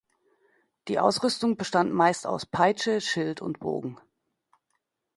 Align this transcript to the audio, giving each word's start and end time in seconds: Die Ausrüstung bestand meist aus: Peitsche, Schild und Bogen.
Die 0.87 0.97
Ausrüstung 0.97 1.57
bestand 1.57 1.93
meist 1.93 2.25
aus: 2.25 2.47
Peitsche, 2.47 3.01
Schild 3.01 3.39
und 3.39 3.59
Bogen. 3.59 4.01